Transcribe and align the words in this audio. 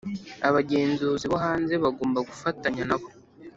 abagenzuzi 0.47 1.25
bo 1.31 1.37
hanze 1.45 1.73
bagomba 1.83 2.19
gufatanya 2.29 2.83
nabo 2.89 3.07